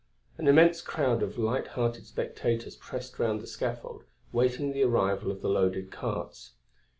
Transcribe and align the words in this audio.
An 0.39 0.47
immense 0.47 0.81
crowd 0.81 1.21
of 1.21 1.37
light 1.37 1.67
hearted 1.77 2.07
spectators 2.07 2.75
pressed 2.75 3.19
round 3.19 3.39
the 3.39 3.45
scaffold, 3.45 4.03
waiting 4.31 4.71
the 4.73 4.81
arrival 4.81 5.29
of 5.29 5.43
the 5.43 5.47
loaded 5.47 5.91
carts. 5.91 6.53